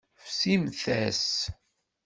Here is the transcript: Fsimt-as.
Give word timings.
Fsimt-as. 0.25 1.29